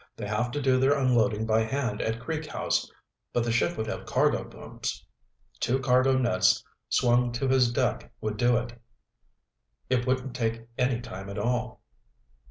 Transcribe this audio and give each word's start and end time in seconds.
"They 0.17 0.25
have 0.25 0.49
to 0.53 0.61
do 0.63 0.79
their 0.79 0.97
unloading 0.97 1.45
by 1.45 1.61
hand 1.61 2.01
at 2.01 2.19
Creek 2.19 2.47
House, 2.47 2.91
but 3.33 3.43
the 3.43 3.51
ship 3.51 3.77
would 3.77 3.85
have 3.85 4.07
cargo 4.07 4.43
booms. 4.43 5.05
Two 5.59 5.77
cargo 5.77 6.17
nets 6.17 6.63
swung 6.89 7.31
to 7.33 7.47
his 7.47 7.71
deck 7.71 8.11
would 8.19 8.37
do 8.37 8.57
it. 8.57 8.81
It 9.91 10.07
wouldn't 10.07 10.35
take 10.35 10.65
any 10.75 11.01
time 11.01 11.29
at 11.29 11.37
all." 11.37 11.83